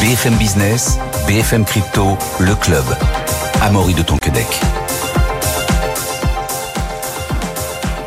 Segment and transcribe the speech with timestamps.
[0.00, 2.84] BFM Business, BFM Crypto, le club.
[3.60, 4.46] Amaury de Tonquedec.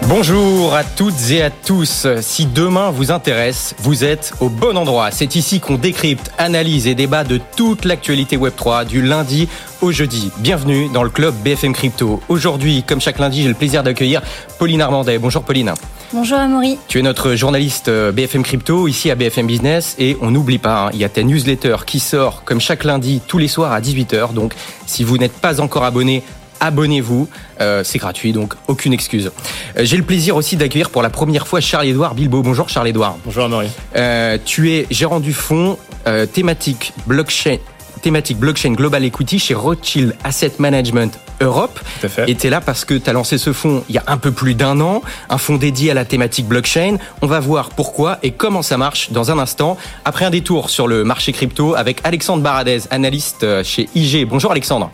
[0.07, 2.07] Bonjour à toutes et à tous.
[2.21, 5.11] Si demain vous intéresse, vous êtes au bon endroit.
[5.11, 9.49] C'est ici qu'on décrypte, analyse et débat de toute l'actualité Web3 du lundi
[9.81, 10.31] au jeudi.
[10.37, 12.21] Bienvenue dans le club BFM Crypto.
[12.29, 14.21] Aujourd'hui, comme chaque lundi, j'ai le plaisir d'accueillir
[14.59, 15.17] Pauline Armandet.
[15.17, 15.73] Bonjour Pauline.
[16.13, 16.77] Bonjour Amaury.
[16.89, 20.87] Tu es notre journaliste euh, BFM Crypto ici à BFM Business et on n'oublie pas,
[20.87, 23.79] hein, il y a ta newsletter qui sort comme chaque lundi tous les soirs à
[23.79, 24.33] 18h.
[24.33, 24.53] Donc
[24.85, 26.21] si vous n'êtes pas encore abonné,
[26.59, 27.29] abonnez-vous.
[27.61, 29.31] Euh, c'est gratuit, donc aucune excuse.
[29.77, 32.41] Euh, J'ai le plaisir aussi d'accueillir pour la première fois Charles-Édouard Bilbo.
[32.41, 33.17] Bonjour Charles-Édouard.
[33.23, 33.67] Bonjour Amaury.
[33.95, 37.57] Euh, tu es gérant du fonds euh, thématique blockchain
[38.01, 41.79] thématique blockchain global equity chez Rothschild Asset Management Europe.
[41.99, 42.29] Tout à fait.
[42.29, 44.17] Et tu es là parce que tu as lancé ce fonds il y a un
[44.17, 46.97] peu plus d'un an, un fonds dédié à la thématique blockchain.
[47.21, 50.87] On va voir pourquoi et comment ça marche dans un instant, après un détour sur
[50.87, 54.27] le marché crypto avec Alexandre Baradez, analyste euh, chez IG.
[54.27, 54.91] Bonjour Alexandre.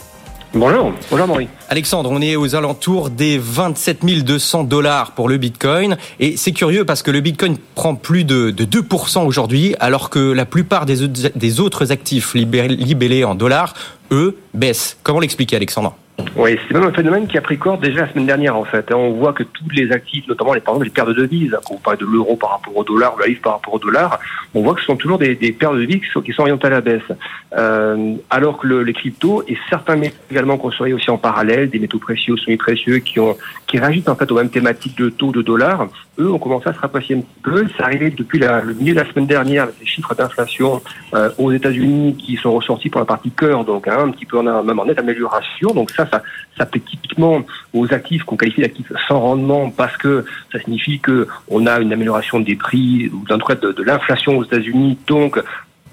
[0.54, 1.50] Bonjour, bonjour Maurice.
[1.70, 5.98] Alexandre, on est aux alentours des 27 200 dollars pour le Bitcoin.
[6.22, 10.20] Et c'est curieux parce que le Bitcoin prend plus de, de 2% aujourd'hui, alors que
[10.32, 13.74] la plupart des, autres- des autres actifs libellés en dollars,
[14.12, 14.98] eux, baissent.
[15.04, 15.96] Comment l'expliquer, Alexandre?
[16.36, 18.92] Oui, c'est même un phénomène qui a pris corps déjà la semaine dernière en fait.
[18.94, 21.76] On voit que tous les actifs, notamment les, par exemple, les paires de devises, quand
[21.76, 24.20] vous parlez de l'euro par rapport au dollar, ou la livre par rapport au dollar,
[24.54, 26.42] on voit que ce sont toujours des, des paires de devises qui sont, qui sont
[26.44, 27.02] orientées à la baisse.
[27.58, 31.70] Euh, alors que le- les cryptos et certains métaux également qu'on surveille aussi en parallèle,
[31.70, 33.36] des métaux précieux, semi-précieux, qui ont
[33.68, 35.88] qui réagissent en fait aux mêmes thématiques de taux de dollars,
[36.20, 37.66] eux ont commencé à se rapprocher un peu.
[37.76, 40.82] C'est arrivé depuis le milieu de la semaine dernière avec les chiffres d'inflation
[41.14, 44.40] euh, aux États-Unis qui sont ressortis pour la partie cœur, donc hein, un petit peu
[44.40, 45.74] en, même en nette amélioration.
[45.74, 46.24] Donc ça, ça,
[46.58, 47.42] ça plaît typiquement
[47.74, 51.94] aux actifs qu'on qualifie d'actifs sans rendement parce que ça signifie que on a une
[51.94, 54.98] amélioration des prix ou d'un de, de l'inflation aux États-Unis.
[55.08, 55.42] Donc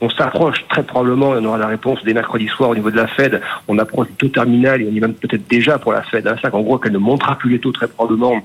[0.01, 2.97] on s'approche très probablement, et on aura la réponse dès mercredi soir au niveau de
[2.97, 6.03] la Fed, on approche du taux terminal et on y va peut-être déjà pour la
[6.03, 6.27] Fed.
[6.27, 8.43] Hein, ça, en gros, qu'elle ne montera plus les taux très probablement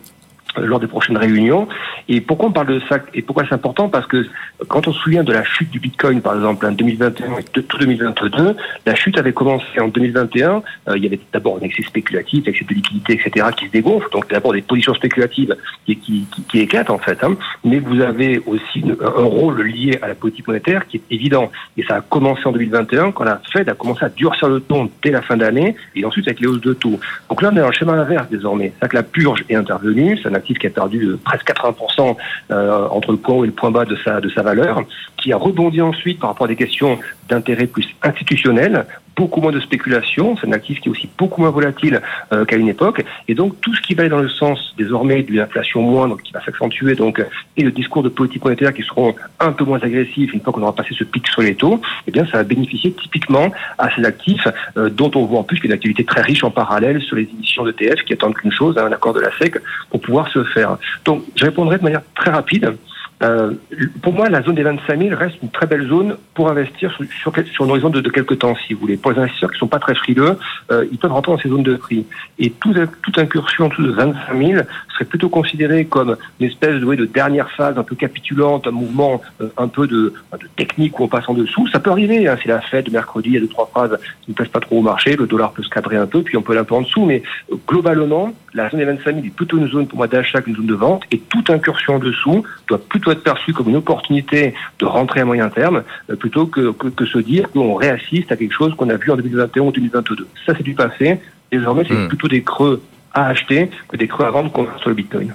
[0.58, 1.68] lors des prochaines réunions.
[2.08, 3.90] Et pourquoi on parle de ça et pourquoi c'est important?
[3.90, 4.26] Parce que
[4.68, 7.78] quand on se souvient de la chute du Bitcoin, par exemple, en 2021 et tout
[7.78, 8.56] 2022,
[8.86, 10.64] la chute avait commencé en 2021.
[10.88, 14.08] Euh, il y avait d'abord un excès spéculatif, excès de liquidité, etc., qui se dégonfle.
[14.12, 15.56] Donc d'abord des positions spéculatives
[15.86, 17.24] qui, qui, qui, éclatent en fait.
[17.24, 17.36] Hein.
[17.64, 21.52] Mais vous avez aussi un rôle lié à la politique monétaire qui est évident.
[21.78, 24.90] Et ça a commencé en 2021 quand la Fed a commencé à durcir le ton
[25.04, 27.00] dès la fin d'année et ensuite avec les hausses de taux.
[27.30, 28.74] Donc là, on est dans le schéma inverse désormais.
[28.78, 30.18] C'est-à-dire que la purge est intervenue.
[30.40, 32.16] Qui a perdu euh, presque 80%
[32.52, 34.84] euh, entre le point haut et le point bas de sa, de sa valeur,
[35.18, 38.86] qui a rebondi ensuite par rapport à des questions d'intérêt plus institutionnel,
[39.16, 40.38] beaucoup moins de spéculation.
[40.38, 42.02] C'est un actif qui est aussi beaucoup moins volatile
[42.32, 43.04] euh, qu'à une époque.
[43.28, 46.32] Et donc, tout ce qui va aller dans le sens désormais d'une inflation moindre, qui
[46.32, 47.24] va s'accentuer, donc,
[47.58, 50.62] et le discours de politique monétaire qui seront un peu moins agressifs une fois qu'on
[50.62, 54.06] aura passé ce pic sur les taux, eh bien, ça va bénéficier typiquement à ces
[54.06, 54.48] actifs
[54.78, 57.02] euh, dont on voit en plus qu'il y a une activité très riche en parallèle
[57.02, 59.60] sur les émissions d'ETF qui attendent qu'une chose, un accord de la SEC,
[59.90, 60.78] pour pouvoir se faire.
[61.04, 62.76] Donc, je répondrai de manière très rapide.
[63.22, 63.54] Euh,
[64.02, 67.06] pour moi, la zone des 25 000 reste une très belle zone pour investir sur,
[67.12, 68.98] sur, sur un horizon de, de quelques temps, si vous voulez.
[68.98, 70.38] Pour les investisseurs qui sont pas très frileux,
[70.72, 72.06] euh, ils peuvent rentrer dans ces zones de prix.
[72.38, 74.64] Et tout, toute incursion en dessous de 25 000
[74.94, 79.22] serait plutôt considérée comme une espèce de, de dernière phase un peu capitulante, un mouvement
[79.42, 81.68] euh, un peu de, de technique où on passe en dessous.
[81.68, 82.28] Ça peut arriver.
[82.28, 84.62] Hein, c'est la fête mercredi, il y a deux trois phrases qui ne plaisent pas
[84.62, 85.18] trop au marché.
[85.18, 87.06] Le dollar peut se cadrer un peu, puis on peut aller un peu en dessous.
[87.06, 87.22] Mais
[87.52, 90.56] euh, globalement, la zone des 25 000 est plutôt une zone pour moi d'achat qu'une
[90.56, 91.04] zone de vente.
[91.12, 95.26] Et toute incursion en dessous doit plutôt être perçue comme une opportunité de rentrer à
[95.26, 98.90] moyen terme, euh, plutôt que, que, que se dire qu'on réassiste à quelque chose qu'on
[98.90, 100.28] a vu en 2021 ou 2022.
[100.46, 101.20] Ça, c'est du passé.
[101.52, 102.08] Désormais, c'est Hmm.
[102.08, 102.82] plutôt des creux
[103.14, 105.34] à acheter que des creux à vendre qu'on sur le Bitcoin.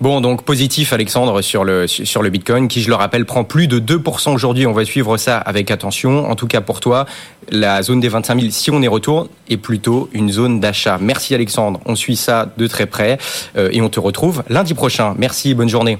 [0.00, 3.68] Bon, donc positif, Alexandre, sur le, sur le Bitcoin, qui, je le rappelle, prend plus
[3.68, 4.66] de 2% aujourd'hui.
[4.66, 6.30] On va suivre ça avec attention.
[6.30, 7.04] En tout cas, pour toi,
[7.50, 10.96] la zone des 25 000, si on y retourne, est plutôt une zone d'achat.
[10.98, 11.80] Merci, Alexandre.
[11.84, 13.18] On suit ça de très près
[13.58, 15.14] euh, et on te retrouve lundi prochain.
[15.18, 15.98] Merci, bonne journée.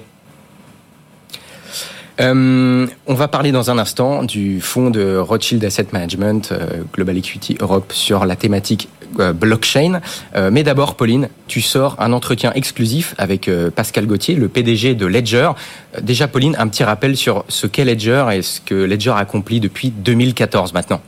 [2.20, 7.16] Euh, on va parler dans un instant du fonds de Rothschild Asset Management euh, Global
[7.16, 8.88] Equity Europe sur la thématique
[9.34, 10.00] blockchain.
[10.36, 14.94] Euh, mais d'abord, Pauline, tu sors un entretien exclusif avec euh, Pascal Gauthier, le PDG
[14.94, 15.50] de Ledger.
[15.96, 19.60] Euh, déjà, Pauline, un petit rappel sur ce qu'est Ledger et ce que Ledger accomplit
[19.60, 21.00] depuis 2014 maintenant.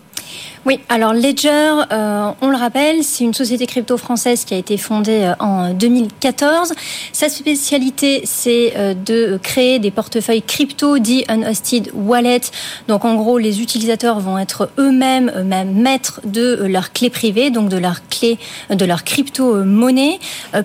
[0.64, 4.79] Oui, alors Ledger, euh, on le rappelle, c'est une société crypto française qui a été
[4.79, 6.73] fondée euh, en 2014.
[7.12, 12.43] Sa spécialité, c'est euh, de créer des portefeuilles crypto dits unhosted wallet.
[12.87, 17.69] Donc en gros, les utilisateurs vont être eux-mêmes même maîtres de leur clé privée, donc
[17.69, 18.38] de leur clé,
[18.70, 20.20] de leur crypto-monnaie.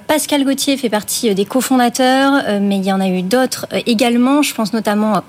[0.05, 4.43] Pascal Gauthier fait partie des cofondateurs, mais il y en a eu d'autres également.
[4.43, 5.23] Je pense notamment à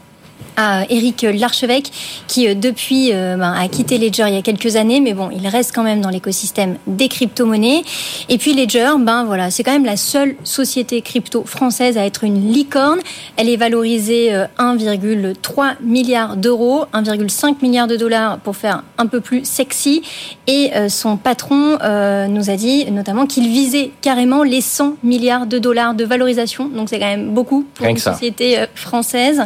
[0.91, 1.93] Eric Larchevêque,
[2.27, 5.73] qui depuis ben, a quitté Ledger il y a quelques années, mais bon, il reste
[5.73, 7.85] quand même dans l'écosystème des crypto-monnaies.
[8.29, 12.25] Et puis Ledger, ben voilà, c'est quand même la seule société crypto française à être
[12.25, 12.99] une licorne.
[13.37, 19.45] Elle est valorisée 1,3 milliard d'euros, 1,5 milliard de dollars pour faire un peu plus
[19.45, 20.03] sexy.
[20.49, 21.79] Et son patron
[22.29, 26.67] nous a dit notamment qu'il visait carrément les 100 milliards de dollars de valorisation.
[26.67, 29.43] Donc c'est quand même beaucoup pour une société française.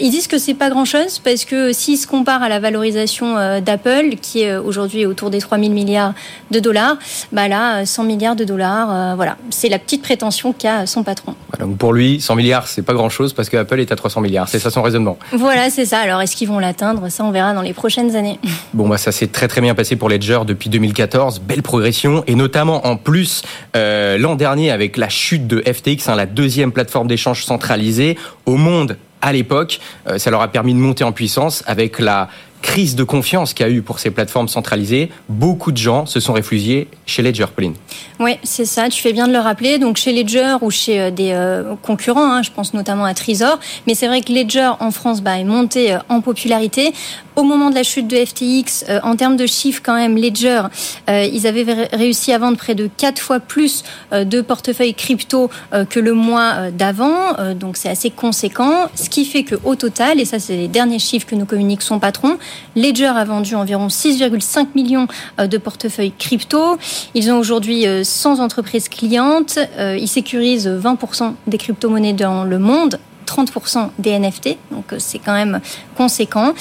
[0.00, 3.60] Ils disent que c'est pas grand-chose parce que s'ils se comparent à la valorisation euh,
[3.60, 6.14] d'Apple, qui est euh, aujourd'hui autour des 3000 milliards
[6.50, 6.96] de dollars,
[7.32, 11.34] bah là, 100 euh, milliards de dollars, voilà, c'est la petite prétention qu'a son patron.
[11.58, 14.48] donc pour lui, 100 milliards, c'est pas grand-chose parce que Apple est à 300 milliards.
[14.48, 15.18] C'est ça son raisonnement.
[15.32, 15.98] Voilà, c'est ça.
[16.00, 17.08] Alors est-ce qu'ils vont l'atteindre?
[17.08, 18.38] Ça, on verra dans les prochaines années.
[18.74, 21.40] Bon, bah ça s'est très très bien passé pour Ledger depuis 2014.
[21.40, 23.42] Belle progression et notamment en plus
[23.74, 28.96] l'an dernier avec la chute de FTX, hein, la deuxième plateforme d'échange centralisée au monde
[29.22, 32.28] à l'époque, euh, ça leur a permis de monter en puissance avec la
[32.66, 36.18] crise de confiance qu'il y a eu pour ces plateformes centralisées, beaucoup de gens se
[36.18, 37.74] sont réfugiés chez Ledger, Pauline.
[38.18, 39.78] Oui, c'est ça, tu fais bien de le rappeler.
[39.78, 43.60] Donc chez Ledger ou chez euh, des euh, concurrents, hein, je pense notamment à Trésor,
[43.86, 46.92] mais c'est vrai que Ledger en France bah, est monté euh, en popularité.
[47.36, 50.62] Au moment de la chute de FTX, en termes de chiffres quand même, Ledger,
[51.06, 55.50] ils avaient réussi à vendre près de 4 fois plus de portefeuilles crypto
[55.90, 60.38] que le mois d'avant, donc c'est assez conséquent, ce qui fait qu'au total, et ça
[60.38, 62.38] c'est les derniers chiffres que nous communique son patron,
[62.76, 65.06] Ledger a vendu environ 6,5 millions
[65.40, 66.76] euh, de portefeuilles crypto.
[67.14, 69.58] Ils ont aujourd'hui 100 euh, entreprises clientes.
[69.78, 72.98] Euh, ils sécurisent 20% des crypto-monnaies dans le monde.
[73.26, 75.60] 30% des NFT, donc c'est quand même
[75.96, 76.54] conséquent.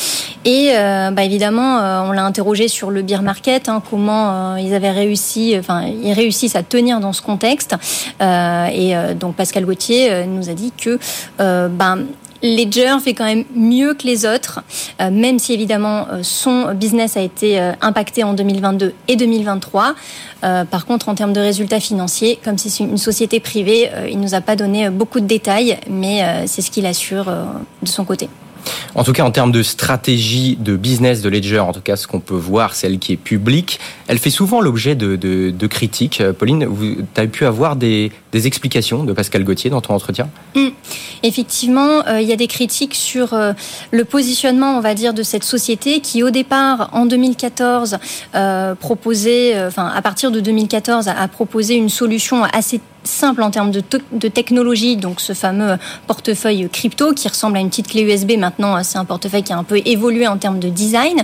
[0.45, 1.77] Et bah évidemment,
[2.07, 6.55] on l'a interrogé sur le beer market, hein, comment ils avaient réussi, enfin ils réussissent
[6.55, 7.75] à tenir dans ce contexte.
[8.19, 10.97] et donc Pascal Gauthier nous a dit que
[11.37, 11.99] ben
[12.43, 14.61] Ledger fait quand même mieux que les autres,
[15.01, 19.95] euh, même si évidemment euh, son business a été euh, impacté en 2022 et 2023.
[20.41, 24.41] par contre, en termes de résultats financiers, comme c'est une société privée, il nous a
[24.41, 28.29] pas donné beaucoup de détails, mais c'est ce qu'il assure de son côté.
[28.95, 32.07] En tout cas, en termes de stratégie de business de Ledger, en tout cas, ce
[32.07, 36.21] qu'on peut voir, celle qui est publique, elle fait souvent l'objet de, critiques.
[36.21, 36.67] Euh, Pauline,
[37.13, 38.11] tu as pu avoir des,
[38.41, 40.29] explications de Pascal Gauthier dans ton entretien?
[40.55, 40.71] Hum.
[41.23, 43.53] Effectivement, euh, il y a des critiques sur euh,
[43.91, 47.97] le positionnement, on va dire, de cette société qui, au départ, en 2014,
[48.79, 53.83] proposait, enfin, à partir de 2014, a proposé une solution assez simple en termes de,
[54.11, 55.77] de, technologie, donc ce fameux
[56.07, 58.33] portefeuille crypto qui ressemble à une petite clé USB.
[58.37, 61.23] Maintenant, c'est un portefeuille qui a un peu évolué en termes de design.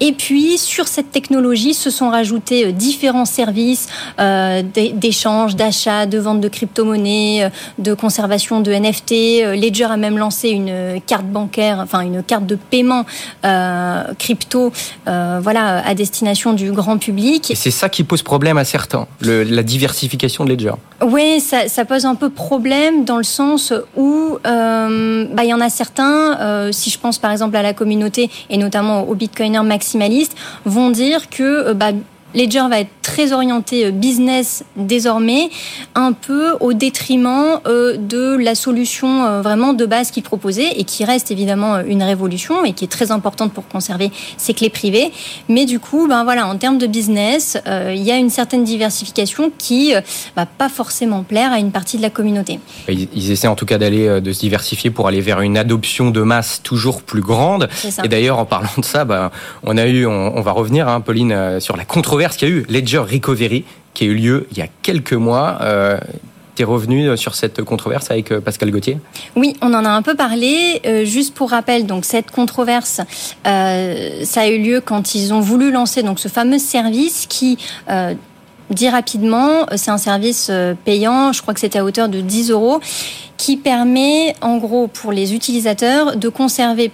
[0.00, 3.88] Et puis, sur cette technologie, se sont rajoutés euh, différents services
[4.20, 4.62] euh,
[4.94, 7.48] d'échange, d'achat, de vente de crypto-monnaies, euh,
[7.78, 9.56] de conservation de NFT.
[9.56, 13.04] Ledger a même lancé une carte bancaire, enfin une carte de paiement
[14.18, 14.72] crypto,
[15.06, 17.50] voilà, à destination du grand public.
[17.50, 20.74] Et c'est ça qui pose problème à certains, la diversification de Ledger.
[21.02, 25.60] Oui, ça, pose un peu problème dans le sens où euh, bah, il y en
[25.60, 29.62] a certains, euh, si je pense par exemple à la communauté et notamment aux bitcoiners
[29.62, 31.90] maximalistes, vont dire que euh, bah,
[32.34, 35.50] Ledger va être très orienté euh, business désormais,
[35.94, 40.84] un peu au détriment euh, de la solution euh, vraiment de base qu'il proposait et
[40.84, 45.12] qui reste évidemment une révolution et qui est très importante pour conserver ses clés privées.
[45.48, 49.52] Mais du coup, ben voilà, en termes de business, il y a une certaine diversification
[49.56, 49.92] qui
[50.36, 52.58] va pas forcément plaire à une partie de la communauté.
[52.88, 56.22] Ils essaient en tout cas d'aller de se diversifier pour aller vers une adoption de
[56.22, 57.68] masse toujours plus grande.
[58.02, 59.30] Et d'ailleurs, en parlant de ça, ben,
[59.62, 62.66] on a eu, on, va revenir, hein, Pauline, sur la controverse qu'il y a eu.
[62.68, 63.64] Ledger Recovery
[63.94, 65.58] qui a eu lieu il y a quelques mois.
[65.62, 65.98] Euh,
[66.56, 68.98] tu es revenu sur cette controverse avec euh, Pascal Gauthier?
[69.34, 70.80] Oui, on en a un peu parlé.
[70.86, 73.00] Euh, juste pour rappel, donc cette controverse,
[73.44, 77.58] ça a eu lieu quand ils ont voulu lancer donc ce fameux service qui
[78.70, 80.50] dit rapidement, c'est un service
[80.84, 82.80] payant, je crois que c'était à hauteur de 10 euros,
[83.36, 86.90] qui permet en gros pour les utilisateurs de conserver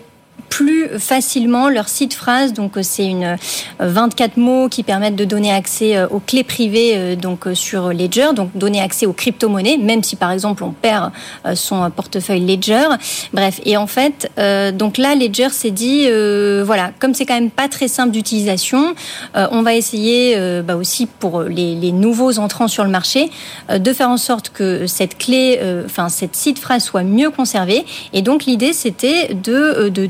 [0.50, 2.52] plus facilement leur site phrase.
[2.52, 3.36] Donc euh, c'est une
[3.78, 8.34] 24 euh, mots qui permettent de donner accès euh, aux clés privées donc sur Ledger,
[8.34, 11.12] donc donner accès aux crypto-monnaies, même si par exemple on perd
[11.54, 12.88] son portefeuille Ledger.
[13.32, 14.30] Bref, et en fait,
[14.74, 16.08] donc là Ledger s'est dit
[16.64, 18.94] voilà, comme c'est quand même pas très simple d'utilisation,
[19.34, 23.30] on va essayer bah, aussi pour les, les, nouveaux entrants sur le marché
[23.72, 27.84] de faire en sorte que cette clé, enfin cette site phrase soit mieux conservée.
[28.12, 30.08] Et donc l'idée c'était de, de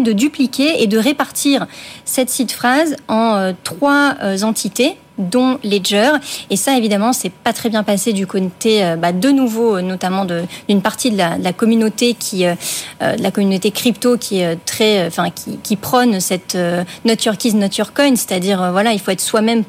[0.00, 1.66] de dupliquer et de répartir
[2.04, 6.12] cette site phrase en euh, trois euh, entités dont Ledger.
[6.50, 10.24] Et ça, évidemment, c'est pas très bien passé du côté, euh, bah, de nouveau, notamment
[10.24, 12.54] d'une partie de la, de la, communauté qui, euh,
[13.00, 16.56] de la communauté crypto qui est très, enfin, qui, qui, prône cette
[17.04, 19.64] not your keys, not your coin, c'est-à-dire voilà, il faut être soi-même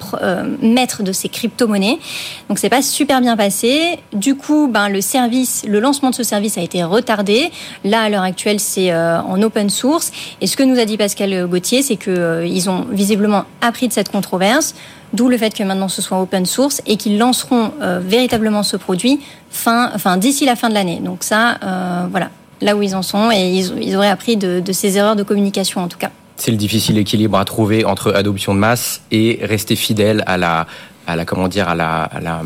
[0.62, 2.00] maître de ces crypto-monnaies.
[2.48, 4.00] Donc c'est pas super bien passé.
[4.14, 7.52] Du coup, ben le service, le lancement de ce service a été retardé.
[7.84, 10.12] Là, à l'heure actuelle, c'est en open source.
[10.42, 13.94] Et ce que nous a dit Pascal Gauthier, c'est que ils ont visiblement appris de
[13.94, 14.76] cette controverse.
[15.14, 18.78] D'où le fait que maintenant ce soit open source et qu'ils lanceront euh, véritablement ce
[18.78, 21.00] produit fin, enfin d'ici la fin de l'année.
[21.04, 22.30] Donc ça, euh, voilà,
[22.62, 25.24] là où ils en sont et ils, ils auraient appris de, de ces erreurs de
[25.24, 26.12] communication en tout cas.
[26.36, 30.68] C'est le difficile équilibre à trouver entre adoption de masse et rester fidèle à la,
[31.08, 32.42] à la comment dire, à la, à la,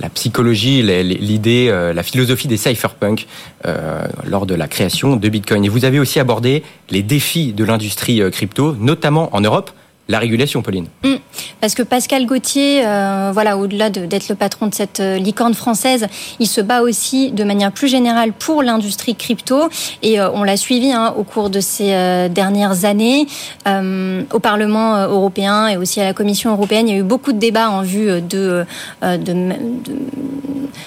[0.00, 3.26] la psychologie, l'idée, euh, la philosophie des cypherpunks
[3.66, 5.64] euh, lors de la création de Bitcoin.
[5.64, 9.72] Et vous avez aussi abordé les défis de l'industrie crypto, notamment en Europe
[10.08, 10.86] la régulation, Pauline.
[11.02, 11.14] Mm.
[11.60, 16.06] parce que Pascal Gauthier, euh, voilà, au-delà d'être le patron de cette euh, licorne française,
[16.38, 19.68] il se bat aussi de manière plus générale pour l'industrie crypto.
[20.02, 21.86] Et euh, on l'a suivi hein, au cours de ces
[22.30, 23.26] dernières années
[23.66, 26.88] au Parlement européen et aussi à la Commission européenne.
[26.88, 28.64] Il y a eu beaucoup de débats en vue de,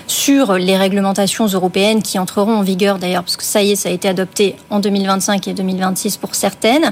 [0.08, 3.90] sur les réglementations européennes qui entreront en vigueur d'ailleurs, parce que ça y est, ça
[3.90, 6.92] a été adopté en 2025 et 2026 pour certaines.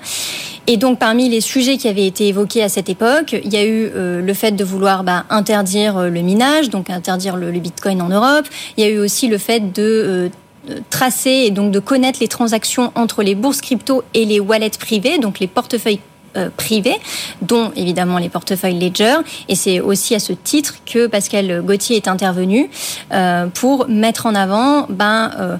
[0.67, 3.65] Et donc, parmi les sujets qui avaient été évoqués à cette époque, il y a
[3.65, 8.01] eu euh, le fait de vouloir bah, interdire euh, le minage, donc interdire le, Bitcoin
[8.01, 8.45] en Europe.
[8.75, 10.29] Il y a eu aussi le fait de
[10.69, 14.77] euh, tracer et donc de connaître les transactions entre les bourses crypto et les wallets
[14.77, 16.01] privés, donc les portefeuilles
[16.55, 16.97] privés,
[17.41, 19.17] dont évidemment les portefeuilles Ledger.
[19.49, 22.69] Et c'est aussi à ce titre que Pascal Gauthier est intervenu
[23.11, 25.57] euh, pour mettre en avant ben, euh,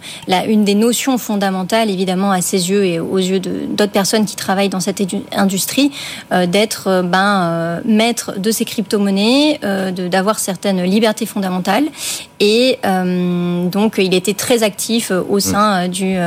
[0.48, 4.70] une des notions fondamentales, évidemment, à ses yeux et aux yeux d'autres personnes qui travaillent
[4.70, 5.92] dans cette industrie,
[6.48, 9.60] d'être ben, maître de ces crypto-monnaies,
[10.10, 11.86] d'avoir certaines libertés fondamentales.
[12.40, 16.18] Et donc, il était très actif au sein du,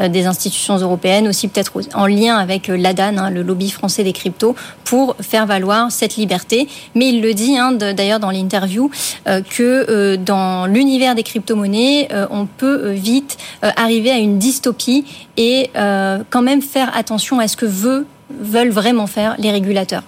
[0.00, 4.54] des institutions européennes, aussi peut-être en lien avec l'ADAN, hein, le lobby français des cryptos
[4.84, 6.68] pour faire valoir cette liberté.
[6.94, 8.90] Mais il le dit hein, d'ailleurs dans l'interview
[9.26, 15.04] euh, que euh, dans l'univers des crypto-monnaies, euh, on peut vite arriver à une dystopie
[15.36, 20.02] et quand même faire attention à ce que veulent vraiment faire les régulateurs.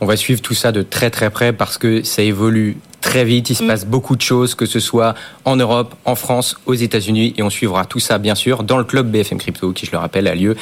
[0.00, 2.76] On va suivre tout ça de très très près parce que ça évolue
[3.06, 3.68] très vite, il se mm.
[3.68, 7.50] passe beaucoup de choses, que ce soit en Europe, en France, aux États-Unis, et on
[7.50, 10.34] suivra tout ça bien sûr dans le club BFM Crypto, qui je le rappelle a
[10.34, 10.56] lieu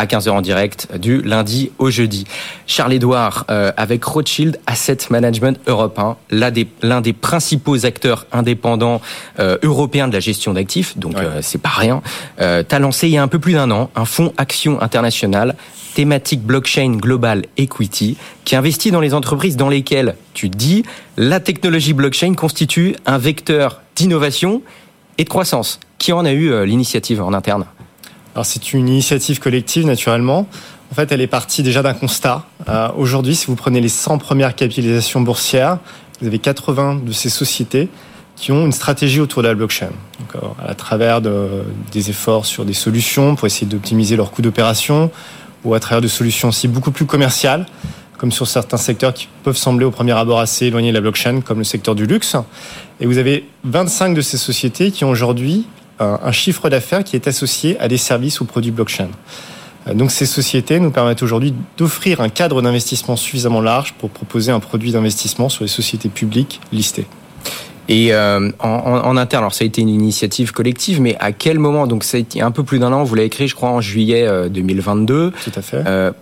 [0.00, 2.24] à 15h en direct du lundi au jeudi.
[2.66, 6.66] Charles-Édouard, euh, avec Rothschild Asset Management Europe, hein, l'un des,
[7.02, 9.02] des, principaux acteurs indépendants
[9.38, 12.00] euh, européens de la gestion d'actifs, donc euh, c'est pas rien,
[12.40, 15.54] euh, t'as lancé il y a un peu plus d'un an un fonds Action International
[15.94, 18.16] thématique blockchain global equity
[18.46, 20.82] qui investit dans les entreprises dans lesquelles tu dis
[21.18, 24.62] la technologie blockchain constitue un vecteur d'innovation
[25.18, 25.78] et de croissance.
[25.98, 27.66] Qui en a eu l'initiative en interne?
[28.34, 30.46] Alors c'est une initiative collective naturellement.
[30.90, 32.44] En fait, elle est partie déjà d'un constat.
[32.68, 35.78] Euh, aujourd'hui, si vous prenez les 100 premières capitalisations boursières,
[36.20, 37.88] vous avez 80 de ces sociétés
[38.36, 39.90] qui ont une stratégie autour de la blockchain.
[40.66, 45.10] À travers de, des efforts sur des solutions pour essayer d'optimiser leurs coûts d'opération,
[45.64, 47.66] ou à travers de solutions aussi beaucoup plus commerciales,
[48.16, 51.42] comme sur certains secteurs qui peuvent sembler au premier abord assez éloignés de la blockchain,
[51.42, 52.36] comme le secteur du luxe.
[53.00, 55.66] Et vous avez 25 de ces sociétés qui ont aujourd'hui
[56.00, 59.08] un, chiffre d'affaires qui est associé à des services ou produits blockchain.
[59.86, 64.52] Euh, donc ces sociétés nous permettent aujourd'hui d'offrir un cadre d'investissement suffisamment large pour proposer
[64.52, 67.06] un produit d'investissement sur les sociétés publiques listées.
[67.88, 71.58] Et euh, en, en, interne, alors ça a été une initiative collective, mais à quel
[71.58, 73.02] moment Donc ça a été un peu plus d'un an.
[73.02, 75.14] Vous l'avez écrit, je crois, en juillet 2022.
[75.14, 75.82] Euh, Tout à fait.
[75.86, 76.12] Euh,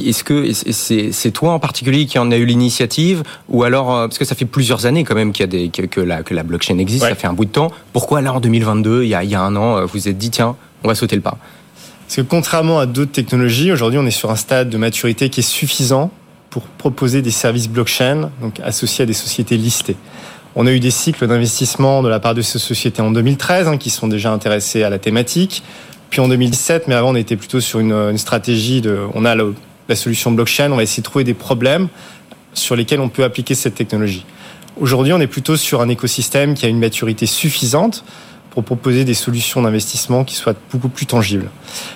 [0.00, 4.18] est-ce que c'est toi en particulier qui en a eu l'initiative ou alors euh, parce
[4.18, 6.42] que ça fait plusieurs années quand même qu'il y a des que, la, que la
[6.42, 7.70] blockchain existe, ça fait un bout de temps.
[7.92, 10.08] Pourquoi là en 2022, il y a, il y a un an, euh, vous vous
[10.08, 11.36] êtes dit tiens, on va sauter le pas?
[12.06, 15.40] Parce que contrairement à d'autres technologies, aujourd'hui on est sur un stade de maturité qui
[15.40, 16.10] est suffisant
[16.50, 19.96] pour proposer des services blockchain donc associés à des sociétés listées.
[20.54, 23.78] On a eu des cycles d'investissement de la part de ces sociétés en 2013 hein,
[23.78, 25.62] qui sont déjà intéressées à la thématique.
[26.10, 29.34] Puis en 2017, mais avant on était plutôt sur une, une stratégie de, on a
[29.34, 29.54] le,
[29.88, 31.88] la solution blockchain, on va essayer de trouver des problèmes
[32.54, 34.24] sur lesquels on peut appliquer cette technologie.
[34.80, 38.04] Aujourd'hui, on est plutôt sur un écosystème qui a une maturité suffisante
[38.50, 41.50] pour proposer des solutions d'investissement qui soient beaucoup plus tangibles.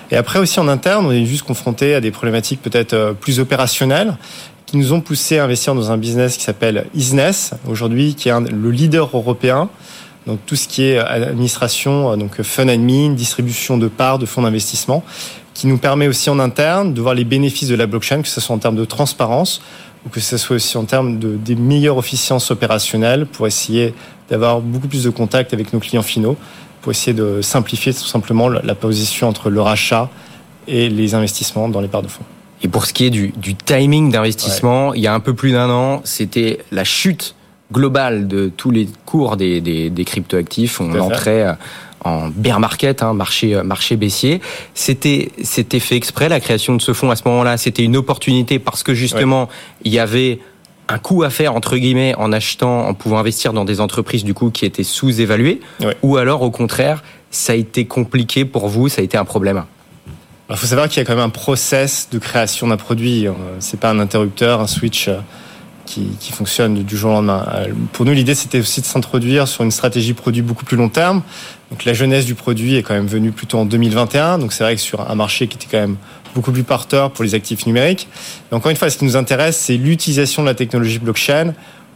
[0.09, 3.39] Et après aussi en interne, on est juste confronté à des problématiques peut-être euh, plus
[3.39, 4.17] opérationnelles
[4.65, 8.39] qui nous ont poussé à investir dans un business qui s'appelle Isness aujourd'hui, qui est
[8.39, 9.69] le leader européen
[10.27, 14.41] donc tout ce qui est administration, euh, donc fund admin, distribution de parts, de fonds
[14.41, 15.03] d'investissement,
[15.57, 18.39] qui nous permet aussi en interne de voir les bénéfices de la blockchain, que ce
[18.39, 19.59] soit en termes de transparence
[20.05, 23.95] ou que ce soit aussi en termes de des meilleures efficiences opérationnelles pour essayer
[24.29, 26.37] d'avoir beaucoup plus de contact avec nos clients finaux,
[26.81, 30.11] pour essayer de simplifier tout simplement la position entre le rachat
[30.67, 32.25] et les investissements dans les parts de fonds.
[32.61, 35.53] Et pour ce qui est du, du timing d'investissement, il y a un peu plus
[35.53, 37.33] d'un an, c'était la chute
[37.73, 40.79] globale de tous les cours des, des, des cryptoactifs.
[40.79, 41.57] On entrait
[42.07, 44.41] en bear market, hein, marché, euh, marché baissier.
[44.73, 47.57] C'était, c'était fait exprès la création de ce fonds à ce moment-là.
[47.57, 49.49] C'était une opportunité parce que justement,
[49.83, 50.39] il y avait
[50.89, 54.33] un coup à faire entre guillemets en achetant, en pouvant investir dans des entreprises du
[54.33, 55.59] coup qui étaient sous-évaluées,
[56.01, 59.65] ou alors au contraire, ça a été compliqué pour vous, ça a été un problème.
[60.49, 63.27] Il faut savoir qu'il y a quand même un process de création d'un produit.
[63.27, 65.19] Euh, c'est pas un interrupteur, un switch euh,
[65.87, 67.47] qui, fonctionne du jour au lendemain.
[67.55, 70.89] Euh, pour nous, l'idée, c'était aussi de s'introduire sur une stratégie produit beaucoup plus long
[70.89, 71.23] terme.
[71.71, 74.37] Donc la jeunesse du produit est quand même venue plutôt en 2021.
[74.37, 75.97] Donc c'est vrai que sur un marché qui était quand même
[76.35, 78.07] beaucoup plus porteur pour les actifs numériques.
[78.51, 81.53] Mais encore une fois, ce qui nous intéresse, c'est l'utilisation de la technologie blockchain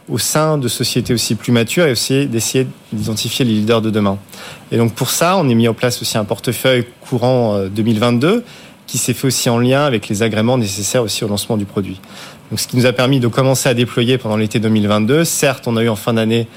[0.08, 4.18] au sein de sociétés aussi plus matures et aussi d'essayer d'identifier les leaders de demain.
[4.72, 8.40] Et donc pour ça, on a mis en place aussi un portefeuille courant 2022 euh,
[8.88, 12.00] qui s'est fait aussi en lien avec les agréments nécessaires aussi au lancement du produit.
[12.52, 15.24] Donc ce qui nous a permis de commencer à déployer pendant l'été 2022.
[15.24, 16.48] Certes, on a eu en fin d'année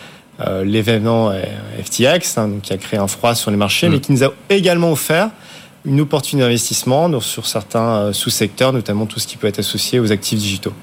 [0.41, 1.41] euh, l'événement euh,
[1.81, 4.01] FTX, hein, donc qui a créé un froid sur les marchés, mais mm.
[4.01, 5.29] qui nous a également offert
[5.85, 10.37] une opportunité d'investissement sur certains sous-secteurs, notamment tout ce qui peut être associé aux actifs
[10.37, 10.73] digitaux.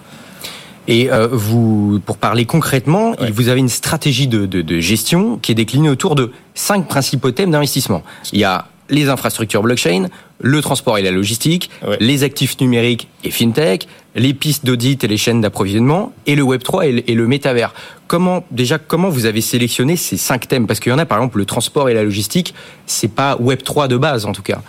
[0.88, 5.52] Et euh, vous, pour parler concrètement, vous avez une stratégie de, de, de, gestion qui
[5.52, 8.02] est déclinée autour de cinq principaux thèmes d'investissement.
[8.32, 10.08] Il y a les infrastructures blockchain,
[10.40, 11.70] le transport et la logistique,
[12.00, 16.62] les actifs numériques et fintech, les pistes d'audit et les chaînes d'approvisionnement, et le Web
[16.62, 17.72] 3 et le, et le métavers.
[18.06, 20.66] Comment déjà comment vous avez sélectionné ces cinq thèmes?
[20.66, 22.54] Parce qu'il y en a par exemple le transport et la logistique,
[22.86, 24.60] c'est pas Web 3 de base en tout cas.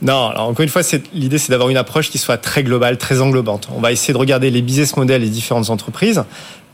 [0.00, 0.82] Non, alors encore une fois,
[1.12, 3.68] l'idée c'est d'avoir une approche qui soit très globale, très englobante.
[3.76, 6.24] On va essayer de regarder les business models des différentes entreprises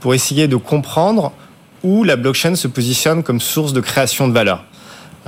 [0.01, 1.33] pour essayer de comprendre
[1.83, 4.65] où la blockchain se positionne comme source de création de valeur.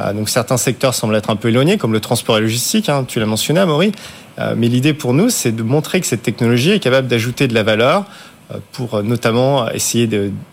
[0.00, 3.04] Euh, donc certains secteurs semblent être un peu éloignés, comme le transport et logistique, hein,
[3.07, 3.92] tu l'as mentionné, Amaury.
[4.38, 7.54] Euh, mais l'idée pour nous, c'est de montrer que cette technologie est capable d'ajouter de
[7.54, 8.04] la valeur
[8.53, 10.09] euh, pour notamment essayer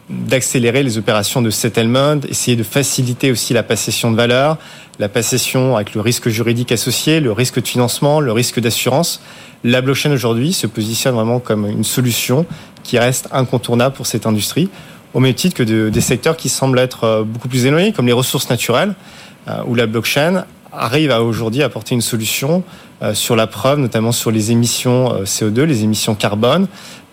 [0.10, 4.58] d'accélérer les opérations de settlement, essayer de faciliter aussi la passation de valeur,
[5.00, 9.22] la passation avec le risque juridique associé, le risque de financement, le risque d'assurance.
[9.64, 12.46] La blockchain aujourd'hui se positionne vraiment comme une solution
[12.84, 14.70] qui reste incontournable pour cette industrie,
[15.14, 18.14] au même titre que de, des secteurs qui semblent être beaucoup plus éloignés, comme les
[18.14, 18.96] ressources naturelles,
[19.66, 22.64] où la blockchain arrive à aujourd'hui apporter une solution
[23.02, 26.68] euh, sur la preuve, notamment sur les émissions CO2, les émissions carbone,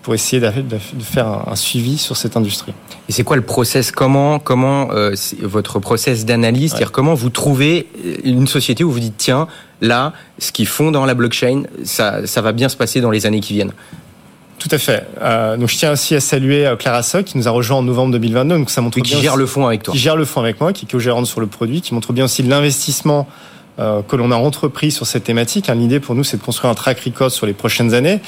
[0.04, 2.74] pour essayer de, faire un, suivi sur cette industrie.
[3.08, 3.90] Et c'est quoi le process?
[3.90, 6.70] Comment, comment euh, votre process d'analyse?
[6.70, 9.48] C'est-à-dire comment vous trouvez euh, une société où vous dites tiens
[9.80, 13.24] là, ce qu'ils font dans la blockchain, ça, ça va bien se passer dans les
[13.24, 13.72] années qui viennent?
[14.58, 15.06] Tout à fait.
[15.20, 17.82] Euh, donc je tiens aussi à saluer euh, Clara Sock qui nous a rejoint en
[17.82, 18.58] novembre 2022.
[18.58, 19.92] Donc ça montre qui gère le fonds avec toi.
[19.92, 22.24] Qui gère le fonds avec moi, qui est co-gérante sur le produit, qui montre bien
[22.24, 23.26] aussi l'investissement
[23.80, 25.68] euh, que l'on a entrepris sur cette thématique.
[25.68, 28.20] Hein, l'idée pour nous, c'est de construire un track record sur les prochaines années.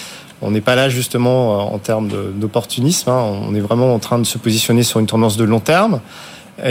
[0.42, 3.10] On n'est pas là justement euh, en termes d'opportunisme.
[3.10, 3.22] Hein.
[3.48, 6.00] On est vraiment en train de se positionner sur une tendance de long terme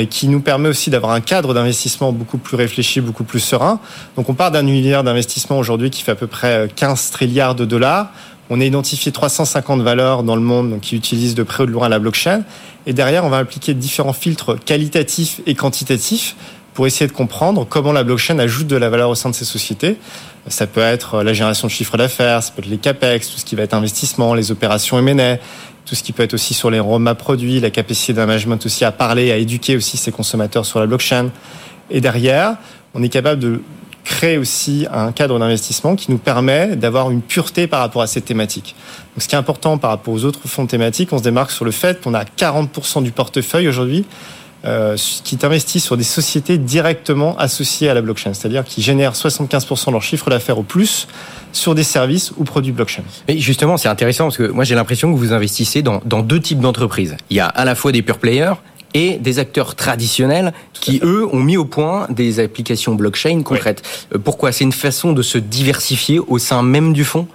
[0.10, 3.80] qui nous permet aussi d'avoir un cadre d'investissement beaucoup plus réfléchi, beaucoup plus serein.
[4.18, 7.66] Donc on part d'un univers d'investissement aujourd'hui qui fait à peu près 15 trilliards de
[7.66, 8.10] dollars.
[8.50, 11.90] On a identifié 350 valeurs dans le monde qui utilisent de près ou de loin
[11.90, 12.44] la blockchain.
[12.86, 16.36] Et derrière, on va appliquer différents filtres qualitatifs et quantitatifs
[16.76, 19.46] pour essayer de comprendre comment la blockchain ajoute de la valeur au sein de ces
[19.46, 19.98] sociétés.
[20.48, 23.46] Ça peut être la génération de chiffres d'affaires, ça peut être les capex, tout ce
[23.46, 25.38] qui va être investissement, les opérations M&A,
[25.86, 28.86] tout ce qui peut être aussi sur les roadmaps produits, la capacité d'un management aussi
[28.86, 31.30] à parler, à éduquer aussi ses consommateurs sur la blockchain.
[31.90, 32.58] Et derrière,
[32.94, 33.62] on est capable de
[34.06, 38.26] créer aussi un cadre d'investissement qui nous permet d'avoir une pureté par rapport à cette
[38.26, 38.76] thématique.
[39.16, 41.66] Donc, ce qui est important par rapport aux autres fonds thématiques, on se démarque sur
[41.66, 44.06] le fait qu'on a 40% du portefeuille aujourd'hui
[44.64, 49.88] euh, qui investit sur des sociétés directement associées à la blockchain, c'est-à-dire qui génèrent 75%
[49.88, 51.08] de leur chiffre d'affaires au plus
[51.52, 53.04] sur des services ou produits blockchain.
[53.28, 56.60] Mais justement, c'est intéressant parce que moi j'ai l'impression que vous investissez dans deux types
[56.60, 57.16] d'entreprises.
[57.30, 58.54] Il y a à la fois des pure players
[58.96, 63.84] et des acteurs traditionnels qui, eux, ont mis au point des applications blockchain concrètes.
[64.16, 64.54] Euh, pourquoi?
[64.54, 67.28] C'est une façon de se diversifier au sein même du fonds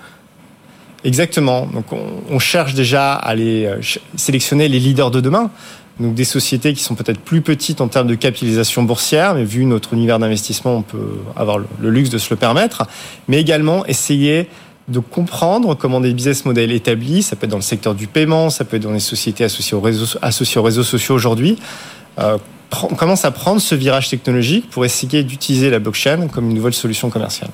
[1.05, 1.67] Exactement.
[1.67, 3.81] Donc, on, cherche déjà à aller euh,
[4.17, 5.51] sélectionner les leaders de demain.
[5.99, 9.67] Donc des sociétés qui sont peut-être plus petites en termes de capitalisation boursière, mais vu
[9.67, 12.87] notre univers d'investissement, on peut avoir le luxe de se le permettre,
[13.29, 14.49] mais également essayer
[14.91, 18.51] de comprendre comment des business models établis, ça peut être dans le secteur du paiement,
[18.51, 21.59] ça peut être dans les sociétés associées aux réseaux, associées aux réseaux sociaux aujourd'hui,
[22.19, 22.39] euh,
[22.97, 27.11] commence à prendre ce virage technologique pour essayer d'utiliser la blockchain comme une nouvelle solution
[27.11, 27.51] commerciale.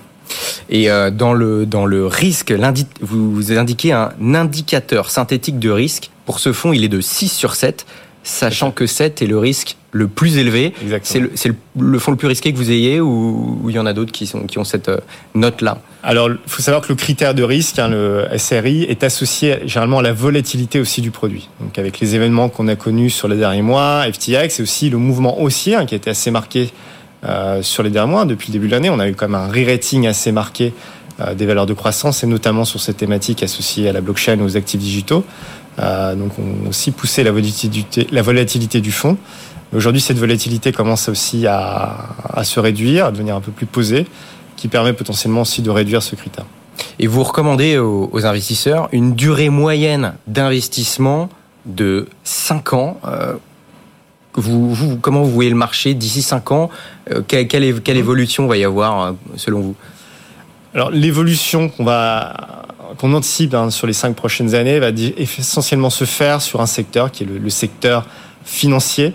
[0.68, 2.52] Et dans le dans le risque,
[3.00, 6.10] vous indiquez un indicateur synthétique de risque.
[6.26, 7.86] Pour ce fonds, il est de 6 sur 7
[8.26, 10.74] sachant que 7 est le risque le plus élevé.
[11.02, 11.30] C'est le,
[11.78, 14.30] le, fonds le plus risqué que vous ayez ou il y en a d'autres qui,
[14.48, 14.98] qui ont cette euh,
[15.34, 19.58] note-là Alors, il faut savoir que le critère de risque, hein, le SRI, est associé
[19.66, 21.48] généralement à la volatilité aussi du produit.
[21.58, 24.98] Donc, avec les événements qu'on a connus sur les derniers mois, FTX, et aussi le
[24.98, 26.70] mouvement haussier hein, qui a été assez marqué
[27.24, 28.24] euh, sur les derniers mois.
[28.24, 30.72] Depuis le début de l'année, on a eu quand même un re-rating assez marqué
[31.18, 34.56] euh, des valeurs de croissance et notamment sur ces thématiques associées à la blockchain, aux
[34.56, 35.24] actifs digitaux.
[35.80, 39.18] Euh, donc on a aussi poussé la volatilité, la volatilité du fonds.
[39.74, 41.96] Aujourd'hui, cette volatilité commence aussi à,
[42.32, 44.06] à, se réduire, à devenir un peu plus posée,
[44.56, 46.46] qui permet potentiellement aussi de réduire ce critère.
[46.98, 51.28] Et vous recommandez aux, aux investisseurs une durée moyenne d'investissement
[51.66, 53.00] de 5 ans.
[53.06, 53.34] Euh,
[54.34, 56.70] vous, vous, comment vous voyez le marché d'ici 5 ans
[57.10, 59.74] euh, quelle, quelle, quelle, évolution va y avoir euh, selon vous?
[60.74, 62.66] Alors l'évolution qu'on va
[62.98, 67.10] qu'on anticipe hein, sur les cinq prochaines années va essentiellement se faire sur un secteur
[67.10, 68.06] qui est le, secteur
[68.44, 69.14] financier.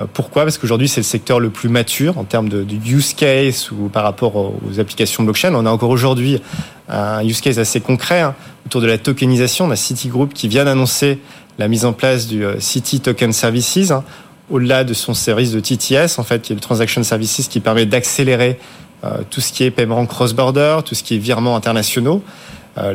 [0.00, 0.44] Euh, pourquoi?
[0.44, 4.04] Parce qu'aujourd'hui, c'est le secteur le plus mature en termes de, use case ou par
[4.04, 5.54] rapport aux applications blockchain.
[5.54, 6.40] On a encore aujourd'hui
[6.88, 8.34] un use case assez concret hein,
[8.66, 9.66] autour de la tokenisation.
[9.66, 11.18] On a Citigroup qui vient d'annoncer
[11.58, 14.04] la mise en place du euh, City Token Services, hein,
[14.50, 17.86] au-delà de son service de TTS, en fait, qui est le Transaction Services, qui permet
[17.86, 18.58] d'accélérer
[19.04, 22.22] euh, tout ce qui est paiement cross-border, tout ce qui est virements internationaux.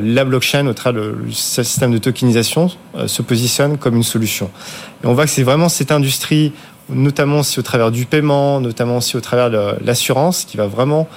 [0.01, 2.71] La blockchain, au travers du système de tokenisation,
[3.05, 4.49] se positionne comme une solution.
[5.03, 6.53] Et on voit que c'est vraiment cette industrie,
[6.89, 11.07] notamment aussi au travers du paiement, notamment aussi au travers de l'assurance, qui va vraiment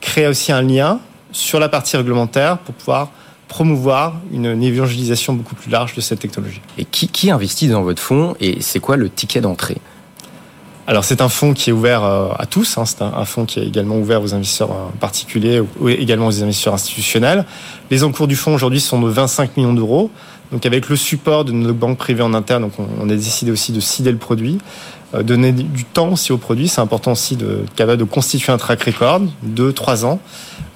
[0.00, 1.00] créer aussi un lien
[1.32, 3.10] sur la partie réglementaire pour pouvoir
[3.48, 6.60] promouvoir une, évangélisation beaucoup plus large de cette technologie.
[6.78, 9.78] Et qui, qui investit dans votre fonds et c'est quoi le ticket d'entrée?
[10.88, 12.84] Alors c'est un fonds qui est ouvert euh, à tous, hein.
[12.84, 16.74] c'est un, fonds qui est également ouvert aux investisseurs euh, particuliers ou également aux investisseurs
[16.74, 17.44] institutionnels.
[17.90, 20.10] Les encours du fonds aujourd'hui sont de 25 millions d'euros.
[20.52, 23.72] Donc avec le support de nos banques privées en interne, donc on, a décidé aussi
[23.72, 24.58] de cider le produit,
[25.22, 26.68] donner du temps aussi au produit.
[26.68, 30.20] C'est important aussi de capable de constituer un track record de trois ans,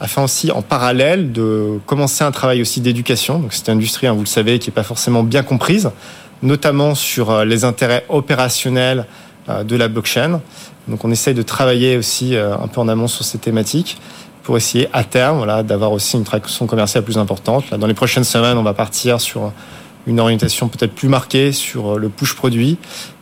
[0.01, 3.39] afin aussi en parallèle de commencer un travail aussi d'éducation.
[3.39, 5.91] Donc c'est une industrie, hein, vous le savez, qui n'est pas forcément bien comprise,
[6.43, 9.07] notamment sur les intérêts opérationnels
[9.49, 10.41] euh, de la blockchain.
[10.87, 13.99] Donc on essaye de travailler aussi euh, un peu en amont sur ces thématiques
[14.43, 17.71] pour essayer à terme voilà, d'avoir aussi une traction commerciale plus importante.
[17.71, 19.53] Là, dans les prochaines semaines, on va partir sur
[20.07, 22.79] une orientation peut-être plus marquée sur euh, le push produit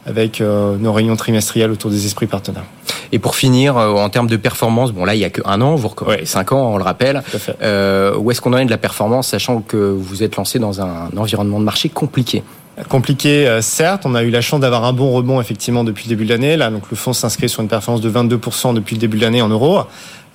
[0.06, 2.64] avec nos réunions trimestrielles autour des esprits partenaires.
[3.12, 5.88] Et pour finir, en termes de performance, bon là il y a qu'un an, vous
[5.88, 7.22] recommandez cinq ans, on le rappelle.
[7.60, 10.80] Euh, où est-ce qu'on en est de la performance, sachant que vous êtes lancé dans
[10.80, 12.42] un environnement de marché compliqué?
[12.88, 14.02] Compliqué, euh, certes.
[14.06, 16.56] On a eu la chance d'avoir un bon rebond effectivement depuis le début de l'année.
[16.56, 19.42] Là, donc le fonds s'inscrit sur une performance de 22% depuis le début de l'année
[19.42, 19.80] en euros.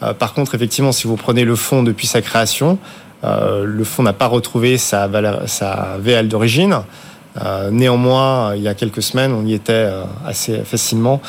[0.02, 2.78] Euh, par contre, effectivement, si vous prenez le fonds depuis sa création, euh,
[3.24, 6.78] le fonds n'a pas retrouvé sa, valeur, sa VL d'origine.
[7.72, 9.90] néanmoins, il y a quelques semaines, on y était
[10.26, 11.22] assez facilement.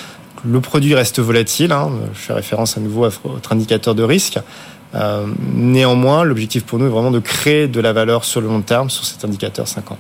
[0.45, 1.73] Le produit reste volatile.
[1.73, 1.91] Hein.
[2.13, 4.39] Je fais référence à nouveau à votre indicateur de risque.
[5.55, 8.91] néanmoins, l'objectif pour nous est vraiment de créer de la valeur sur le long terme
[8.91, 9.99] sur cet indicateur 5 ans.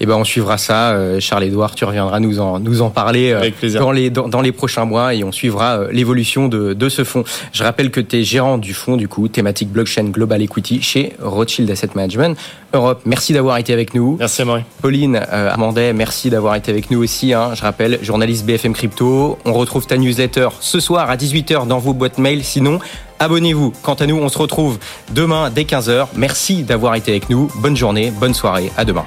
[0.00, 0.90] Eh ben, on suivra ça.
[0.90, 4.84] Euh, Charles-Édouard, tu reviendras nous en, nous en parler euh, dans les, dans, les prochains
[4.84, 7.24] mois et on suivra euh, l'évolution de, de ce fonds.
[7.52, 11.12] Je rappelle que tu es gérant du fonds, du coup, thématique blockchain global equity chez
[11.20, 12.36] Rothschild Asset Management
[12.72, 13.00] Europe.
[13.04, 14.16] Merci d'avoir été avec nous.
[14.18, 14.62] Merci, Marie.
[14.82, 17.32] Pauline euh, Amandet, merci d'avoir été avec nous aussi.
[17.32, 17.54] Hein.
[17.54, 19.38] Je rappelle, journaliste BFM Crypto.
[19.44, 22.44] On retrouve ta newsletter ce soir à 18h dans vos boîtes mail.
[22.44, 22.78] Sinon,
[23.18, 23.72] abonnez-vous.
[23.82, 24.78] Quant à nous, on se retrouve
[25.12, 26.08] demain dès 15h.
[26.16, 27.50] Merci d'avoir été avec nous.
[27.56, 28.70] Bonne journée, bonne soirée.
[28.76, 29.06] À demain.